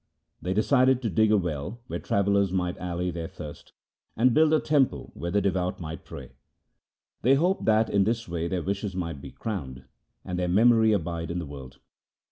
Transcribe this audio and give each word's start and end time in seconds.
They 0.41 0.55
decided 0.55 1.03
to 1.03 1.11
dig 1.11 1.31
a 1.31 1.37
well 1.37 1.79
where 1.85 1.99
travellers 1.99 2.51
might 2.51 2.75
allay 2.79 3.11
their 3.11 3.27
thirst, 3.27 3.71
and 4.17 4.33
build 4.33 4.51
a 4.51 4.59
temple 4.59 5.11
where 5.13 5.29
the 5.29 5.41
devout 5.41 5.79
might 5.79 6.05
pray. 6.05 6.31
They 7.21 7.35
hoped 7.35 7.65
that 7.65 7.87
in 7.87 8.03
this 8.03 8.27
way 8.27 8.47
their 8.47 8.63
wishes 8.63 8.95
might 8.95 9.21
be 9.21 9.29
crowned, 9.29 9.85
and 10.25 10.39
their 10.39 10.47
memory 10.47 10.91
abide 10.91 11.29
in 11.29 11.37
the 11.37 11.45
world. 11.45 11.77